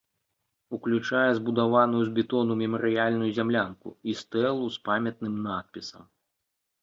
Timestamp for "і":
4.13-4.15